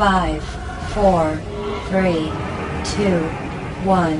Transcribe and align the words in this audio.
5 0.00 0.40
4 0.96 1.36
3 1.90 2.32
2 2.82 3.22
1 3.86 4.16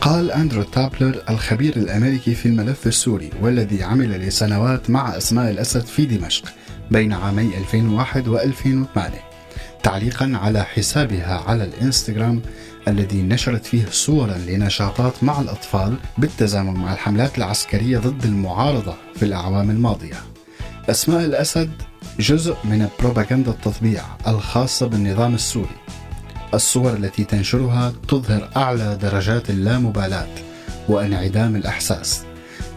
قال 0.00 0.30
أندرو 0.30 0.62
تابلر 0.62 1.22
الخبير 1.30 1.76
الأمريكي 1.76 2.34
في 2.34 2.46
الملف 2.46 2.86
السوري 2.86 3.30
والذي 3.42 3.82
عمل 3.82 4.10
لسنوات 4.10 4.90
مع 4.90 5.16
أسماء 5.16 5.50
الأسد 5.50 5.86
في 5.86 6.04
دمشق 6.06 6.44
بين 6.90 7.12
عامي 7.12 7.58
2001 7.58 8.28
و2008 8.28 8.98
تعليقا 9.82 10.32
على 10.42 10.64
حسابها 10.64 11.42
على 11.46 11.64
الإنستغرام 11.64 12.42
الذي 12.88 13.22
نشرت 13.22 13.66
فيه 13.66 13.84
صورا 13.90 14.38
لنشاطات 14.46 15.24
مع 15.24 15.40
الأطفال 15.40 15.96
بالتزامن 16.18 16.74
مع 16.74 16.92
الحملات 16.92 17.38
العسكرية 17.38 17.98
ضد 17.98 18.24
المعارضة 18.24 18.94
في 19.14 19.24
الأعوام 19.24 19.70
الماضية. 19.70 20.16
أسماء 20.90 21.24
الأسد 21.24 21.70
جزء 22.20 22.56
من 22.64 22.88
بروباغندا 23.00 23.50
التطبيع 23.50 24.02
الخاصة 24.26 24.86
بالنظام 24.86 25.34
السوري. 25.34 25.76
الصور 26.54 26.92
التي 26.92 27.24
تنشرها 27.24 27.92
تظهر 28.08 28.48
أعلى 28.56 28.98
درجات 29.02 29.50
اللامبالاة 29.50 30.28
وانعدام 30.88 31.56
الإحساس. 31.56 32.24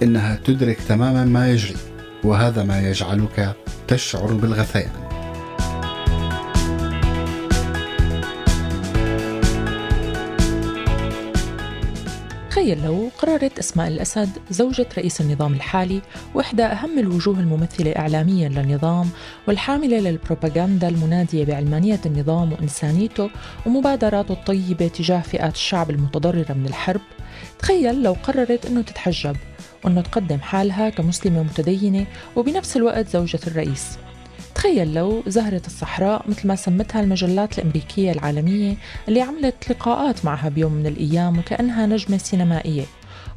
إنها 0.04 0.36
تدرك 0.36 0.78
تماما 0.88 1.26
ما 1.26 1.52
يجري 1.52 1.78
وهذا 2.24 2.64
ما 2.64 2.90
يجعلك 2.90 3.56
تشعر 3.88 4.34
بالغثيان. 4.34 5.07
تخيل 12.58 12.84
لو 12.84 13.10
قررت 13.18 13.60
أسماء 13.60 13.88
الأسد 13.88 14.30
زوجة 14.50 14.86
رئيس 14.98 15.22
النظام 15.22 15.54
الحالي 15.54 16.02
وإحدى 16.34 16.64
أهم 16.64 17.00
الوجوه 17.00 17.40
الممثلة 17.40 17.92
إعلاميا 17.92 18.50
للنظام 18.50 19.10
والحاملة 19.48 20.00
للبروباغندا 20.00 20.88
المنادية 20.88 21.46
بعلمانية 21.46 22.00
النظام 22.06 22.54
وإنسانيته 22.54 23.30
ومبادراته 23.66 24.32
الطيبة 24.32 24.88
تجاه 24.88 25.22
فئات 25.22 25.54
الشعب 25.54 25.90
المتضررة 25.90 26.54
من 26.54 26.66
الحرب 26.66 27.02
تخيل 27.60 28.04
لو 28.04 28.16
قررت 28.24 28.66
أنه 28.66 28.82
تتحجب 28.82 29.36
وأنه 29.86 30.02
تقدم 30.02 30.40
حالها 30.40 30.90
كمسلمة 30.90 31.44
متدينة 31.44 32.06
وبنفس 32.36 32.78
الوقت 32.78 33.08
زوجة 33.08 33.40
الرئيس. 33.48 33.98
تخيل 34.58 34.94
لو 34.94 35.24
زهرة 35.28 35.62
الصحراء 35.68 36.26
مثل 36.30 36.48
ما 36.48 36.56
سمتها 36.56 37.02
المجلات 37.02 37.60
الأمريكية 37.60 38.12
العالمية 38.12 38.78
اللي 39.08 39.22
عملت 39.22 39.70
لقاءات 39.70 40.26
معها 40.26 40.50
بيوم 40.50 40.74
من 40.74 40.88
الأيام 40.88 41.40
وكأنها 41.40 41.86
نجمة 41.86 42.18
سينمائية. 42.18 42.84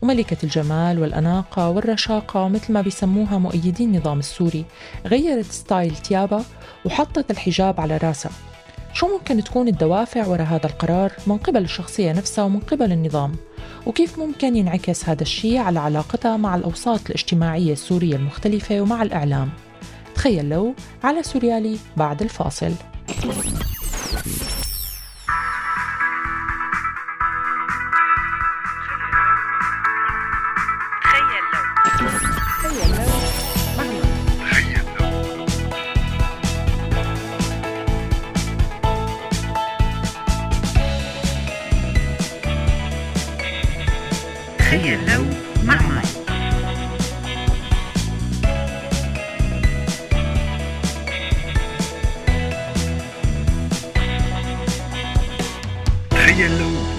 وملكة 0.03 0.37
الجمال 0.45 0.99
والأناقة 0.99 1.69
والرشاقة 1.69 2.49
مثل 2.49 2.73
ما 2.73 2.81
بيسموها 2.81 3.39
مؤيدين 3.39 3.95
النظام 3.95 4.19
السوري 4.19 4.65
غيرت 5.07 5.53
ستايل 5.53 5.97
تيابا 5.97 6.45
وحطت 6.85 7.31
الحجاب 7.31 7.81
على 7.81 7.97
راسها. 7.97 8.33
شو 8.93 9.09
ممكن 9.19 9.45
تكون 9.45 9.69
الدوافع 9.69 10.27
وراء 10.27 10.47
هذا 10.47 10.67
القرار 10.67 11.13
من 11.27 11.39
قبل 11.39 11.65
الشخصية 11.65 12.13
نفسها 12.13 12.45
ومن 12.45 12.61
قبل 12.61 12.93
النظام؟ 12.93 13.33
وكيف 13.87 14.19
ممكن 14.19 14.57
ينعكس 14.57 15.09
هذا 15.09 15.23
الشيء 15.23 15.59
على 15.59 15.81
علاقتها 15.81 16.37
مع 16.37 16.55
الأوساط 16.55 17.01
الاجتماعية 17.07 17.73
السورية 17.73 18.17
المختلفة 18.17 18.81
ومع 18.81 19.03
الإعلام؟ 19.03 19.51
تخيل 20.21 20.49
لو 20.49 20.75
على 21.05 21.23
سوريالي 21.23 21.79
بعد 21.97 22.23
الفاصل. 22.23 22.73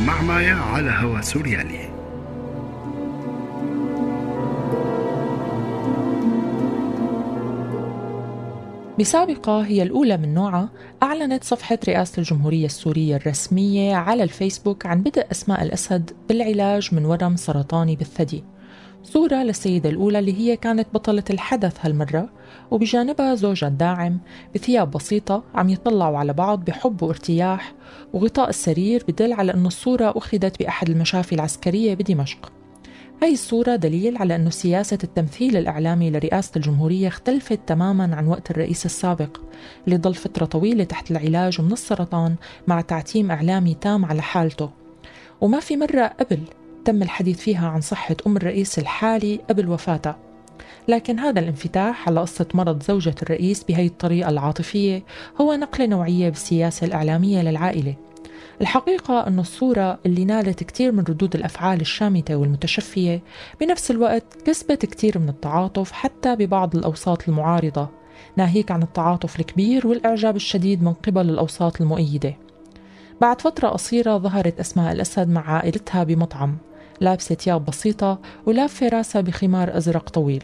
مع 0.05 0.21
مايا 0.21 0.55
على 0.55 0.91
هوا 0.91 1.21
سوريالي. 1.21 1.91
بسابقة 8.99 9.61
هي 9.61 9.83
الأولى 9.83 10.17
من 10.17 10.33
نوعها 10.33 10.69
أعلنت 11.03 11.43
صفحة 11.43 11.79
رئاسة 11.87 12.19
الجمهورية 12.19 12.65
السورية 12.65 13.15
الرسمية 13.15 13.95
على 13.95 14.23
الفيسبوك 14.23 14.85
عن 14.85 15.03
بدء 15.03 15.25
أسماء 15.31 15.63
الأسد 15.63 16.11
بالعلاج 16.29 16.95
من 16.95 17.05
ورم 17.05 17.35
سرطاني 17.35 17.95
بالثدي. 17.95 18.43
صورة 19.03 19.35
للسيدة 19.35 19.89
الأولى 19.89 20.19
اللي 20.19 20.33
هي 20.39 20.57
كانت 20.57 20.87
بطلة 20.93 21.23
الحدث 21.29 21.85
هالمرة 21.85 22.29
وبجانبها 22.71 23.35
زوجها 23.35 23.67
الداعم 23.67 24.19
بثياب 24.55 24.91
بسيطة 24.91 25.43
عم 25.55 25.69
يطلعوا 25.69 26.17
على 26.17 26.33
بعض 26.33 26.65
بحب 26.65 27.03
وارتياح 27.03 27.73
وغطاء 28.13 28.49
السرير 28.49 29.03
بدل 29.07 29.33
على 29.33 29.53
أن 29.53 29.65
الصورة 29.65 30.13
أخذت 30.17 30.59
بأحد 30.59 30.89
المشافي 30.89 31.35
العسكرية 31.35 31.93
بدمشق. 31.93 32.51
هاي 33.23 33.33
الصورة 33.33 33.75
دليل 33.75 34.17
على 34.17 34.35
أنه 34.35 34.49
سياسة 34.49 34.97
التمثيل 35.03 35.57
الإعلامي 35.57 36.11
لرئاسة 36.11 36.51
الجمهورية 36.55 37.07
اختلفت 37.07 37.59
تماما 37.67 38.15
عن 38.15 38.27
وقت 38.27 38.51
الرئيس 38.51 38.85
السابق 38.85 39.37
اللي 39.85 39.97
ضل 39.97 40.13
فترة 40.13 40.45
طويلة 40.45 40.83
تحت 40.83 41.11
العلاج 41.11 41.61
من 41.61 41.71
السرطان 41.71 42.35
مع 42.67 42.81
تعتيم 42.81 43.31
إعلامي 43.31 43.73
تام 43.73 44.05
على 44.05 44.21
حالته. 44.21 44.69
وما 45.41 45.59
في 45.59 45.77
مرة 45.77 46.05
قبل 46.05 46.39
تم 46.85 47.03
الحديث 47.03 47.39
فيها 47.39 47.67
عن 47.67 47.81
صحة 47.81 48.15
أم 48.27 48.37
الرئيس 48.37 48.79
الحالي 48.79 49.39
قبل 49.49 49.69
وفاته. 49.69 50.15
لكن 50.87 51.19
هذا 51.19 51.39
الانفتاح 51.39 52.07
على 52.07 52.19
قصة 52.19 52.45
مرض 52.53 52.83
زوجة 52.83 53.15
الرئيس 53.23 53.63
بهي 53.63 53.85
الطريقة 53.85 54.29
العاطفية 54.29 55.03
هو 55.41 55.53
نقلة 55.53 55.85
نوعية 55.85 56.29
بالسياسة 56.29 56.87
الإعلامية 56.87 57.41
للعائلة. 57.41 57.95
الحقيقة 58.61 59.27
أن 59.27 59.39
الصورة 59.39 59.99
اللي 60.05 60.25
نالت 60.25 60.63
كتير 60.63 60.91
من 60.91 61.03
ردود 61.09 61.35
الأفعال 61.35 61.81
الشامتة 61.81 62.35
والمتشفية 62.35 63.21
بنفس 63.61 63.91
الوقت 63.91 64.41
كسبت 64.45 64.85
كتير 64.85 65.19
من 65.19 65.29
التعاطف 65.29 65.91
حتى 65.91 66.35
ببعض 66.35 66.75
الأوساط 66.75 67.29
المعارضة 67.29 67.89
ناهيك 68.35 68.71
عن 68.71 68.83
التعاطف 68.83 69.39
الكبير 69.39 69.87
والإعجاب 69.87 70.35
الشديد 70.35 70.83
من 70.83 70.93
قبل 70.93 71.29
الأوساط 71.29 71.81
المؤيدة. 71.81 72.37
بعد 73.21 73.41
فترة 73.41 73.67
قصيرة 73.67 74.17
ظهرت 74.17 74.59
أسماء 74.59 74.91
الأسد 74.91 75.29
مع 75.29 75.49
عائلتها 75.49 76.03
بمطعم. 76.03 76.57
لابسة 77.01 77.35
ثياب 77.35 77.65
بسيطة 77.65 78.19
ولافة 78.45 78.89
راسها 78.89 79.21
بخمار 79.21 79.77
أزرق 79.77 80.09
طويل. 80.09 80.43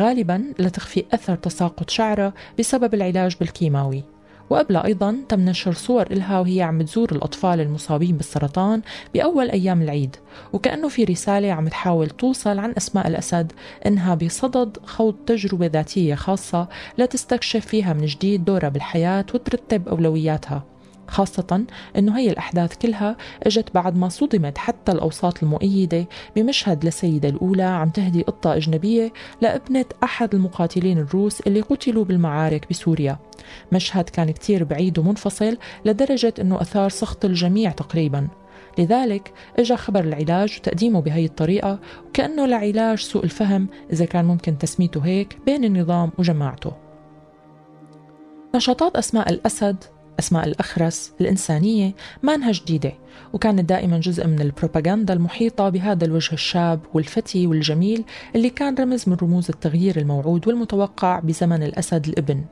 غالبا 0.00 0.44
لتخفي 0.58 1.04
أثر 1.12 1.36
تساقط 1.36 1.90
شعرها 1.90 2.32
بسبب 2.58 2.94
العلاج 2.94 3.36
بالكيماوي. 3.40 4.04
وقبلها 4.50 4.84
أيضا 4.84 5.16
تم 5.28 5.40
نشر 5.40 5.72
صور 5.72 6.06
إلها 6.10 6.40
وهي 6.40 6.62
عم 6.62 6.82
تزور 6.82 7.12
الأطفال 7.12 7.60
المصابين 7.60 8.16
بالسرطان 8.16 8.82
بأول 9.14 9.50
أيام 9.50 9.82
العيد 9.82 10.16
وكأنه 10.52 10.88
في 10.88 11.04
رسالة 11.04 11.52
عم 11.52 11.68
تحاول 11.68 12.10
توصل 12.10 12.58
عن 12.58 12.74
أسماء 12.76 13.06
الأسد 13.08 13.52
إنها 13.86 14.14
بصدد 14.14 14.76
خوض 14.84 15.14
تجربة 15.26 15.66
ذاتية 15.66 16.14
خاصة 16.14 16.68
لتستكشف 16.98 17.66
فيها 17.66 17.92
من 17.92 18.06
جديد 18.06 18.44
دورها 18.44 18.68
بالحياة 18.68 19.26
وترتب 19.34 19.88
أولوياتها. 19.88 20.75
خاصة 21.08 21.64
أنه 21.96 22.18
هي 22.18 22.30
الأحداث 22.30 22.76
كلها 22.76 23.16
إجت 23.42 23.74
بعد 23.74 23.96
ما 23.96 24.08
صدمت 24.08 24.58
حتى 24.58 24.92
الأوساط 24.92 25.42
المؤيدة 25.42 26.06
بمشهد 26.36 26.84
للسيدة 26.84 27.28
الأولى 27.28 27.62
عم 27.62 27.88
تهدي 27.88 28.22
قطة 28.22 28.56
أجنبية 28.56 29.12
لابنة 29.40 29.84
أحد 30.04 30.34
المقاتلين 30.34 30.98
الروس 30.98 31.40
اللي 31.40 31.60
قتلوا 31.60 32.04
بالمعارك 32.04 32.66
بسوريا. 32.70 33.18
مشهد 33.72 34.08
كان 34.08 34.30
كتير 34.30 34.64
بعيد 34.64 34.98
ومنفصل 34.98 35.56
لدرجة 35.84 36.34
أنه 36.40 36.60
أثار 36.60 36.88
سخط 36.88 37.24
الجميع 37.24 37.70
تقريبا. 37.70 38.28
لذلك 38.78 39.32
اجى 39.58 39.76
خبر 39.76 40.00
العلاج 40.00 40.56
وتقديمه 40.58 41.00
بهي 41.00 41.24
الطريقة 41.24 41.78
وكأنه 42.08 42.46
لعلاج 42.46 42.98
سوء 42.98 43.24
الفهم 43.24 43.68
إذا 43.92 44.04
كان 44.04 44.24
ممكن 44.24 44.58
تسميته 44.58 45.00
هيك 45.00 45.38
بين 45.46 45.64
النظام 45.64 46.10
وجماعته. 46.18 46.72
نشاطات 48.54 48.96
أسماء 48.96 49.30
الأسد 49.30 49.76
أسماء 50.18 50.46
الأخرس 50.48 51.12
الإنسانية 51.20 51.92
مانها 52.22 52.52
جديدة 52.52 52.92
وكانت 53.32 53.68
دائما 53.68 53.98
جزء 53.98 54.26
من 54.26 54.40
البروباغندا 54.40 55.14
المحيطة 55.14 55.68
بهذا 55.68 56.04
الوجه 56.04 56.32
الشاب 56.32 56.80
والفتي 56.94 57.46
والجميل 57.46 58.04
اللي 58.34 58.50
كان 58.50 58.74
رمز 58.74 59.08
من 59.08 59.16
رموز 59.22 59.48
التغيير 59.48 59.96
الموعود 59.96 60.48
والمتوقع 60.48 61.18
بزمن 61.18 61.62
الأسد 61.62 62.08
الإبن. 62.08 62.44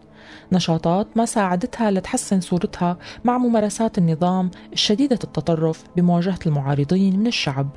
نشاطات 0.53 1.07
ما 1.17 1.25
ساعدتها 1.25 1.91
لتحسن 1.91 2.41
صورتها 2.41 2.99
مع 3.25 3.39
ممارسات 3.39 3.99
النظام 3.99 4.51
الشديدة 4.73 5.19
التطرف 5.25 5.85
بمواجهة 5.97 6.39
المعارضين 6.47 7.19
من 7.19 7.27
الشعب. 7.27 7.69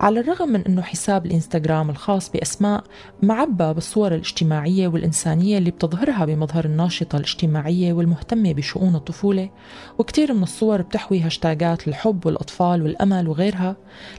على 0.00 0.20
الرغم 0.20 0.48
من 0.48 0.64
أنه 0.64 0.82
حساب 0.82 1.26
الإنستغرام 1.26 1.90
الخاص 1.90 2.30
بأسماء 2.30 2.84
معبى 3.22 3.72
بالصور 3.72 4.14
الاجتماعية 4.14 4.88
والإنسانية 4.88 5.58
اللي 5.58 5.70
بتظهرها 5.70 6.24
بمظهر 6.24 6.64
الناشطة 6.64 7.16
الاجتماعية 7.16 7.92
والمهتمة 7.92 8.52
بشؤون 8.52 8.94
الطفولة 8.94 9.50
وكتير 9.98 10.32
من 10.32 10.42
الصور 10.42 10.82
بتحوي 10.82 11.20
هاشتاجات 11.20 11.88
الحب 11.88 12.26
والأطفال 12.26 12.82
والأمل 12.82 13.28
وغيرها 13.28 13.76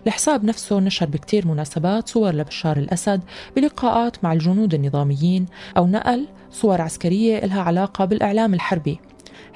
الحساب 0.07 0.45
نفسه 0.45 0.79
نشر 0.79 1.05
بكتير 1.05 1.47
مناسبات 1.47 2.09
صور 2.09 2.31
لبشار 2.31 2.77
الأسد 2.77 3.21
بلقاءات 3.55 4.23
مع 4.23 4.33
الجنود 4.33 4.73
النظاميين 4.73 5.45
أو 5.77 5.87
نقل 5.87 6.27
صور 6.51 6.81
عسكرية 6.81 7.37
إلها 7.37 7.61
علاقة 7.61 8.05
بالإعلام 8.05 8.53
الحربي. 8.53 8.99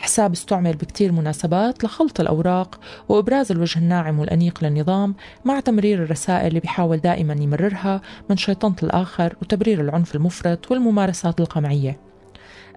حساب 0.02 0.32
استعمل 0.32 0.74
بكتير 0.74 1.12
مناسبات 1.12 1.84
لخلط 1.84 2.20
الأوراق 2.20 2.80
وإبراز 3.10 3.52
الوجه 3.52 3.80
الناعم 3.80 4.20
والأنيق 4.20 4.64
للنظام 4.64 5.16
مع 5.46 5.60
تمرير 5.60 6.04
الرسائل 6.04 6.48
اللي 6.48 6.60
بيحاول 6.60 6.98
دائما 6.98 7.34
يمررها 7.34 8.02
من 8.30 8.38
شيطنة 8.38 8.76
الآخر 8.84 9.36
وتبرير 9.42 9.82
العنف 9.82 10.16
المفرط 10.16 10.72
والممارسات 10.72 11.40
القمعية. 11.40 12.00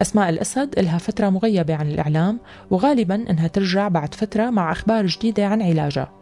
أسماء 0.02 0.28
الأسد 0.28 0.78
إلها 0.78 0.98
فترة 0.98 1.30
مغيبة 1.30 1.74
عن 1.74 1.90
الإعلام 1.90 2.40
وغالبا 2.70 3.14
إنها 3.30 3.46
ترجع 3.46 3.88
بعد 3.88 4.14
فترة 4.14 4.50
مع 4.50 4.72
أخبار 4.72 5.06
جديدة 5.06 5.46
عن 5.46 5.62
علاجها. 5.62 6.12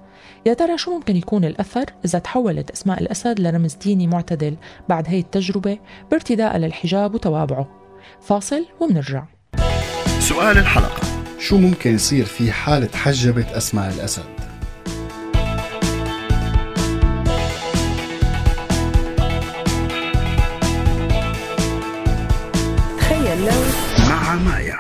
يا 0.47 0.55
ترى 0.55 0.79
شو 0.79 0.95
ممكن 0.95 1.17
يكون 1.17 1.45
الأثر 1.45 1.85
إذا 2.05 2.19
تحولت 2.19 2.71
أسماء 2.71 3.03
الأسد 3.03 3.41
لرمز 3.41 3.75
ديني 3.75 4.07
معتدل 4.07 4.57
بعد 4.89 5.09
هي 5.09 5.19
التجربة 5.19 5.79
بارتداء 6.11 6.57
للحجاب 6.57 7.15
وتوابعه؟ 7.15 7.69
فاصل 8.21 8.67
ومنرجع. 8.81 9.25
سؤال 10.43 10.59
الحلقة 10.59 11.01
شو 11.39 11.59
ممكن 11.59 11.95
يصير 11.95 12.25
في 12.25 12.53
حالة 12.53 12.89
حجبت 12.95 13.47
أسماء 13.47 13.95
الأسد؟ 13.95 14.25
تخيل 22.99 23.45
لو 23.45 23.63
مع 24.09 24.35
مايا 24.35 24.79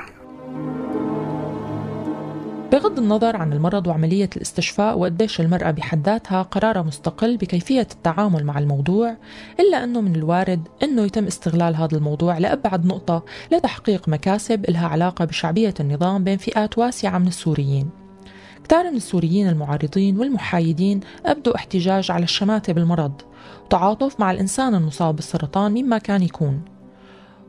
بغض 2.72 2.98
النظر 2.98 3.36
عن 3.36 3.52
المرض 3.52 3.86
وعملية 3.86 4.30
الاستشفاء 4.36 4.98
وقديش 4.98 5.40
المرأة 5.40 5.70
بحد 5.70 6.06
ذاتها 6.06 6.42
قرارها 6.42 6.82
مستقل 6.82 7.36
بكيفية 7.36 7.86
التعامل 7.92 8.44
مع 8.44 8.58
الموضوع 8.58 9.16
إلا 9.60 9.84
أنه 9.84 10.00
من 10.00 10.16
الوارد 10.16 10.69
أنه 10.82 11.02
يتم 11.02 11.26
استغلال 11.26 11.76
هذا 11.76 11.96
الموضوع 11.96 12.38
لأبعد 12.38 12.86
نقطة 12.86 13.24
لتحقيق 13.52 14.08
مكاسب 14.08 14.64
إلها 14.69 14.88
علاقة 14.88 15.24
بشعبية 15.24 15.74
النظام 15.80 16.24
بين 16.24 16.36
فئات 16.36 16.78
واسعة 16.78 17.19
من 17.19 17.26
السوريين. 17.26 17.90
كتار 18.64 18.90
من 18.90 18.96
السوريين 18.96 19.48
المعارضين 19.48 20.19
والمحايدين 20.19 21.00
أبدوا 21.26 21.56
احتجاج 21.56 22.10
على 22.10 22.24
الشماتة 22.24 22.72
بالمرض 22.72 23.12
وتعاطف 23.64 24.20
مع 24.20 24.30
الإنسان 24.30 24.74
المصاب 24.74 25.16
بالسرطان 25.16 25.72
مما 25.72 25.98
كان 25.98 26.22
يكون. 26.22 26.71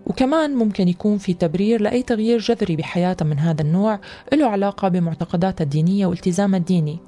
وكمان 0.06 0.56
ممكن 0.56 0.88
يكون 0.88 1.18
في 1.18 1.34
تبرير 1.34 1.82
لأي 1.82 2.04
تغيير 2.04 2.40
جذري 2.40 2.76
بحياتها 2.76 3.26
من 3.26 3.40
هذا 3.40 3.62
النوع 3.62 4.00
له 4.34 4.48
علاقة 4.48 4.88
بمعتقداتها 4.88 5.64
الدينية 5.64 6.06
والتزامها 6.06 6.60
الديني. 6.60 7.00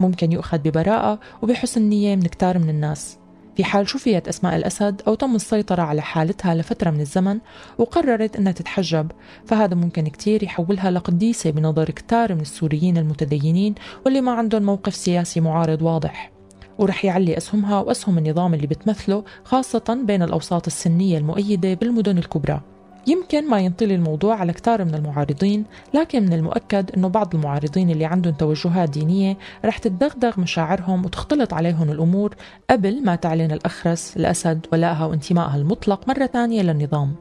ممكن 0.00 0.32
يؤخذ 0.32 0.58
ببراءة 0.58 1.20
وبحسن 1.42 1.82
نية 1.82 2.16
من 2.16 2.22
كتار 2.22 2.58
من 2.58 2.70
الناس. 2.70 3.18
في 3.56 3.64
حال 3.64 3.88
شفيت 3.88 4.28
أسماء 4.28 4.56
الأسد 4.56 5.02
أو 5.06 5.14
تم 5.14 5.34
السيطرة 5.34 5.82
على 5.82 6.02
حالتها 6.02 6.54
لفترة 6.54 6.90
من 6.90 7.00
الزمن 7.00 7.38
وقررت 7.78 8.36
أنها 8.36 8.52
تتحجب 8.52 9.12
فهذا 9.46 9.74
ممكن 9.74 10.08
كتير 10.08 10.42
يحولها 10.42 10.90
لقديسة 10.90 11.50
بنظر 11.50 11.90
كتار 11.90 12.34
من 12.34 12.40
السوريين 12.40 12.98
المتدينين 12.98 13.74
واللي 14.04 14.20
ما 14.20 14.32
عندهم 14.32 14.62
موقف 14.62 14.94
سياسي 14.94 15.40
معارض 15.40 15.82
واضح. 15.82 16.39
ورح 16.80 17.04
يعلي 17.04 17.36
أسهمها 17.36 17.80
وأسهم 17.80 18.18
النظام 18.18 18.54
اللي 18.54 18.66
بتمثله 18.66 19.24
خاصة 19.44 20.00
بين 20.04 20.22
الأوساط 20.22 20.66
السنية 20.66 21.18
المؤيدة 21.18 21.74
بالمدن 21.74 22.18
الكبرى. 22.18 22.60
يمكن 23.06 23.48
ما 23.48 23.60
ينطلي 23.60 23.94
الموضوع 23.94 24.36
على 24.36 24.52
كتار 24.52 24.84
من 24.84 24.94
المعارضين 24.94 25.64
لكن 25.94 26.22
من 26.22 26.32
المؤكد 26.32 26.90
أنه 26.96 27.08
بعض 27.08 27.34
المعارضين 27.34 27.90
اللي 27.90 28.04
عندهم 28.04 28.34
توجهات 28.34 28.90
دينية 28.90 29.36
رح 29.64 29.78
تتدغدغ 29.78 30.40
مشاعرهم 30.40 31.04
وتختلط 31.04 31.54
عليهم 31.54 31.90
الأمور 31.90 32.34
قبل 32.70 33.04
ما 33.04 33.14
تعلن 33.14 33.52
الأخرس 33.52 34.16
الأسد 34.16 34.66
ولائها 34.72 35.04
وانتمائها 35.04 35.56
المطلق 35.56 36.08
مرة 36.08 36.26
ثانية 36.26 36.62
للنظام. 36.62 37.14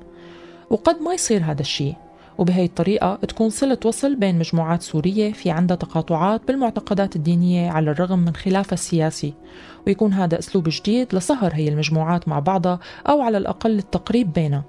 وقد 0.70 1.02
ما 1.02 1.14
يصير 1.14 1.44
هذا 1.44 1.62
الشيء. 1.62 1.96
وبهي 2.40 2.66
الطريقة 2.66 3.16
تكون 3.16 3.50
صلة 3.50 3.78
وصل 3.86 4.16
بين 4.16 4.40
مجموعات 4.40 4.82
سورية 4.82 5.32
في 5.32 5.52
عندها 5.52 5.78
تقاطعات 5.78 6.42
بالمعتقدات 6.48 7.16
الدينية 7.16 7.72
على 7.72 7.92
الرغم 7.92 8.20
من 8.20 8.36
خلافها 8.36 8.74
السياسي. 8.74 9.34
ويكون 9.88 10.14
هذا 10.14 10.40
أسلوب 10.40 10.70
جديد 10.70 11.16
لصهر 11.16 11.52
هي 11.54 11.70
المجموعات 11.70 12.28
مع 12.28 12.40
بعضها 12.40 12.80
أو 13.10 13.22
على 13.22 13.38
الأقل 13.38 13.78
التقريب 13.78 14.34
بينها. 14.34 14.64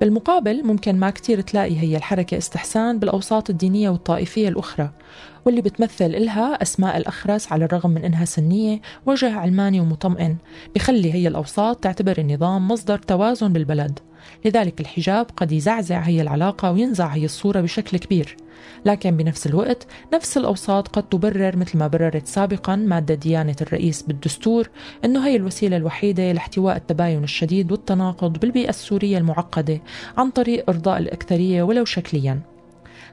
بالمقابل 0.00 0.64
ممكن 0.64 0.96
ما 0.96 1.10
كتير 1.10 1.40
تلاقي 1.40 1.78
هي 1.80 1.96
الحركة 1.96 2.38
استحسان 2.38 2.98
بالأوساط 2.98 3.50
الدينية 3.50 3.90
والطائفية 3.90 4.48
الأخرى 4.48 4.90
واللي 5.44 5.60
بتمثل 5.60 6.04
إلها 6.04 6.62
أسماء 6.62 6.96
الأخرس 6.96 7.52
على 7.52 7.64
الرغم 7.64 7.90
من 7.90 8.04
إنها 8.04 8.24
سنية 8.24 8.80
وجه 9.06 9.38
علماني 9.38 9.80
ومطمئن 9.80 10.36
بخلي 10.74 11.14
هي 11.14 11.28
الأوساط 11.28 11.76
تعتبر 11.76 12.18
النظام 12.18 12.68
مصدر 12.68 12.98
توازن 12.98 13.52
بالبلد. 13.52 13.98
لذلك 14.44 14.80
الحجاب 14.80 15.26
قد 15.36 15.52
يزعزع 15.52 16.00
هي 16.00 16.22
العلاقة 16.22 16.72
وينزع 16.72 17.06
هي 17.06 17.24
الصورة 17.24 17.60
بشكل 17.60 17.98
كبير. 17.98 18.36
لكن 18.84 19.16
بنفس 19.16 19.46
الوقت 19.46 19.86
نفس 20.14 20.36
الأوساط 20.36 20.88
قد 20.88 21.08
تبرر 21.08 21.56
مثل 21.56 21.78
ما 21.78 21.86
بررت 21.86 22.26
سابقا 22.26 22.76
مادة 22.76 23.14
ديانة 23.14 23.56
الرئيس 23.62 24.02
بالدستور 24.02 24.70
أنه 25.04 25.26
هي 25.26 25.36
الوسيلة 25.36 25.76
الوحيدة 25.76 26.32
لاحتواء 26.32 26.76
التباين 26.76 27.24
الشديد 27.24 27.72
والتناقض 27.72 28.38
بالبيئة 28.38 28.68
السورية 28.70 29.18
المعقدة 29.18 29.80
عن 30.16 30.30
طريق 30.30 30.70
إرضاء 30.70 30.98
الأكثرية 30.98 31.62
ولو 31.62 31.84
شكلياً. 31.84 32.40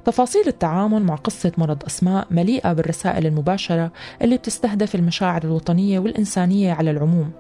تفاصيل 0.06 0.48
التعامل 0.48 1.04
مع 1.04 1.16
قصة 1.16 1.52
مرض 1.58 1.84
أسماء 1.84 2.28
مليئة 2.32 2.74
بالرسائل 2.74 3.26
المباشرة 3.26 3.92
اللي 4.22 4.38
بتستهدف 4.38 4.96
المشاعر 4.96 5.44
الوطنية 5.44 6.00
والإنسانية 6.00 6.74
على 6.74 6.92
العموم. 6.92 7.32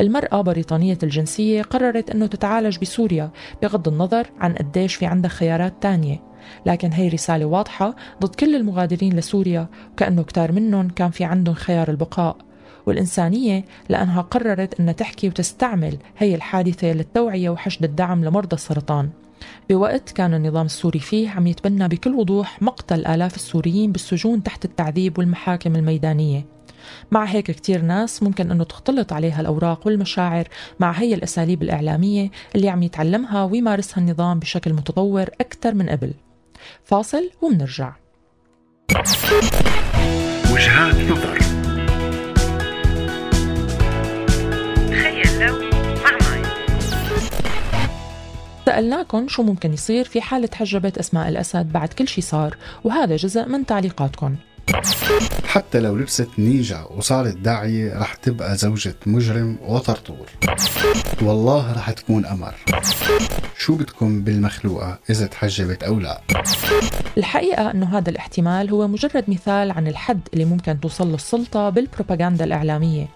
المرأة 0.00 0.40
بريطانية 0.40 0.98
الجنسية 1.02 1.62
قررت 1.62 2.10
أنه 2.10 2.26
تتعالج 2.26 2.78
بسوريا 2.78 3.30
بغض 3.62 3.88
النظر 3.88 4.26
عن 4.40 4.54
قديش 4.54 4.94
في 4.94 5.06
عندها 5.06 5.30
خيارات 5.30 5.72
تانية. 5.80 6.29
لكن 6.66 6.92
هي 6.92 7.08
رسالة 7.08 7.44
واضحة 7.44 7.96
ضد 8.22 8.34
كل 8.34 8.56
المغادرين 8.56 9.16
لسوريا 9.16 9.68
وكأنه 9.92 10.22
كتار 10.22 10.52
منهم 10.52 10.88
كان 10.88 11.10
في 11.10 11.24
عندهم 11.24 11.54
خيار 11.54 11.90
البقاء. 11.90 12.36
والإنسانية 12.86 13.64
لأنها 13.88 14.22
قررت 14.22 14.80
أنها 14.80 14.92
تحكي 14.92 15.28
وتستعمل 15.28 15.96
هي 16.18 16.34
الحادثة 16.34 16.92
للتوعية 16.92 17.50
وحشد 17.50 17.84
الدعم 17.84 18.24
لمرضى 18.24 18.56
السرطان. 18.56 19.10
بوقت 19.70 20.10
كان 20.10 20.34
النظام 20.34 20.66
السوري 20.66 20.98
فيه 20.98 21.30
عم 21.30 21.46
يتبنى 21.46 21.88
بكل 21.88 22.14
وضوح 22.14 22.62
مقتل 22.62 23.06
آلاف 23.06 23.36
السوريين 23.36 23.92
بالسجون 23.92 24.42
تحت 24.42 24.64
التعذيب 24.64 25.18
والمحاكم 25.18 25.76
الميدانية. 25.76 26.46
مع 27.10 27.24
هيك 27.24 27.50
كتير 27.50 27.82
ناس 27.82 28.22
ممكن 28.22 28.50
أنه 28.50 28.64
تختلط 28.64 29.12
عليها 29.12 29.40
الأوراق 29.40 29.86
والمشاعر 29.86 30.48
مع 30.80 30.92
هي 30.92 31.14
الأساليب 31.14 31.62
الإعلامية 31.62 32.30
اللي 32.56 32.68
عم 32.68 32.82
يتعلمها 32.82 33.44
ويمارسها 33.44 34.00
النظام 34.00 34.38
بشكل 34.38 34.72
متطور 34.72 35.22
أكثر 35.40 35.74
من 35.74 35.88
قبل. 35.88 36.14
فاصل 36.84 37.30
ومنرجع. 37.42 37.92
وجهات 40.52 40.94
نظر. 40.94 41.38
تخيل 44.90 45.40
لو 45.40 45.70
سألناكم 48.66 49.28
شو 49.28 49.42
ممكن 49.42 49.72
يصير 49.72 50.04
في 50.04 50.20
حالة 50.20 50.48
حجبت 50.54 50.98
أسماء 50.98 51.28
الأسد 51.28 51.72
بعد 51.72 51.88
كل 51.88 52.08
شي 52.08 52.20
صار 52.20 52.56
وهذا 52.84 53.16
جزء 53.16 53.48
من 53.48 53.66
تعليقاتكم. 53.66 54.36
حتى 55.44 55.80
لو 55.80 55.96
لبست 55.96 56.28
نينجا 56.38 56.86
وصارت 56.90 57.36
داعية 57.36 57.98
رح 57.98 58.14
تبقى 58.14 58.56
زوجة 58.56 58.94
مجرم 59.06 59.58
وطرطور. 59.62 60.26
والله 61.22 61.72
رح 61.72 61.90
تكون 61.90 62.26
أمر. 62.26 62.54
شو 63.58 63.74
بدكم 63.74 64.24
بالمخلوقة 64.24 64.98
إذا 65.10 65.26
تحجبت 65.26 65.82
أو 65.82 65.98
لا؟ 66.00 66.20
الحقيقة 67.18 67.70
أنه 67.70 67.98
هذا 67.98 68.10
الاحتمال 68.10 68.70
هو 68.70 68.88
مجرد 68.88 69.24
مثال 69.28 69.70
عن 69.70 69.86
الحد 69.86 70.20
اللي 70.32 70.44
ممكن 70.44 70.80
توصل 70.80 71.08
له 71.08 71.14
السلطة 71.14 71.70
بالبروباغندا 71.70 72.44
الإعلامية 72.44 73.08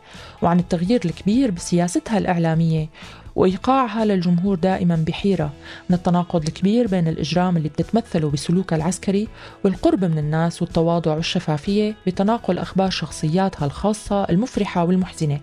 وعن 0.43 0.59
التغيير 0.59 1.01
الكبير 1.05 1.51
بسياستها 1.51 2.19
الإعلامية 2.19 2.89
وإيقاعها 3.37 4.05
للجمهور 4.05 4.57
دائما 4.57 5.05
بحيرة. 5.07 5.53
من 5.91 5.97
التناقض 5.97 6.47
الكبير 6.47 6.87
بين 6.87 7.09
الإجرام 7.09 7.57
اللي 7.57 7.69
بتتمثله 7.69 8.31
بسلوكها 8.31 8.77
العسكري 8.77 9.29
والقرب 9.65 10.05
من 10.05 10.19
الناس 10.19 10.63
والتواضع 10.63 11.15
والشفافية 11.15 11.95
بتناقل 12.07 12.59
أخبار 12.59 12.91
شخصياتها 12.91 13.67
الخاصة 13.67 14.25
المفرحة 14.25 14.85
والمحزنة. 14.85 15.41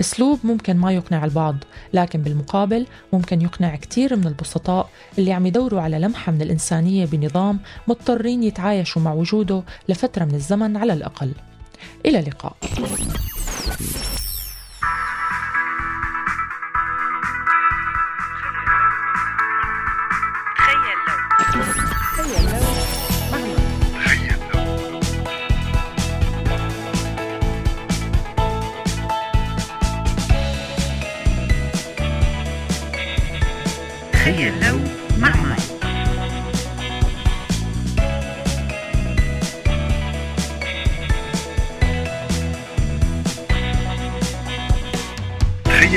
أسلوب 0.00 0.38
ممكن 0.44 0.76
ما 0.76 0.92
يقنع 0.92 1.24
البعض 1.24 1.56
لكن 1.94 2.22
بالمقابل 2.22 2.86
ممكن 3.12 3.42
يقنع 3.42 3.76
كتير 3.76 4.16
من 4.16 4.26
البسطاء 4.26 4.88
اللي 5.18 5.32
عم 5.32 5.46
يدوروا 5.46 5.80
على 5.80 5.98
لمحة 5.98 6.32
من 6.32 6.42
الإنسانية 6.42 7.06
بنظام 7.06 7.58
مضطرين 7.88 8.42
يتعايشوا 8.42 9.02
مع 9.02 9.12
وجوده 9.12 9.62
لفترة 9.88 10.24
من 10.24 10.34
الزمن 10.34 10.76
على 10.76 10.92
الأقل. 10.92 11.32
إلى 12.06 12.18
اللقاء. 12.18 12.56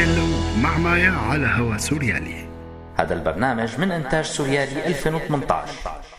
تخيل 0.03 0.17
لو 0.17 0.27
مع 0.63 0.77
مايا 0.77 1.11
على 1.11 1.47
هوا 1.47 1.77
سوريالي. 1.77 2.45
هذا 2.99 3.13
البرنامج 3.13 3.79
من 3.79 3.91
إنتاج 3.91 4.25
سوريالي 4.25 4.87
2018 4.87 6.12